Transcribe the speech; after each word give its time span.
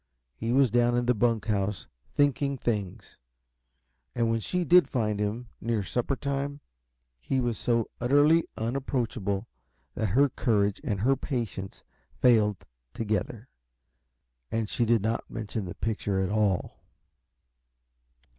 He 0.35 0.51
was 0.51 0.71
down 0.71 0.97
in 0.97 1.05
the 1.05 1.13
bunk 1.13 1.45
house, 1.45 1.85
thinking 2.15 2.57
things. 2.57 3.19
And 4.15 4.31
when 4.31 4.39
she 4.39 4.63
did 4.65 4.89
find 4.89 5.19
him, 5.19 5.49
near 5.61 5.83
supper 5.83 6.15
time, 6.15 6.59
he 7.19 7.39
was 7.39 7.55
so 7.59 7.87
utterly 7.99 8.43
unapproachable 8.57 9.47
that 9.93 10.07
her 10.07 10.27
courage 10.27 10.81
and 10.83 11.01
her 11.01 11.15
patience 11.15 11.83
failed 12.19 12.65
together, 12.95 13.47
and 14.51 14.67
she 14.67 14.85
did 14.85 15.03
not 15.03 15.29
mention 15.29 15.65
the 15.65 15.75
picture 15.75 16.19
at 16.19 16.31
all. 16.31 16.81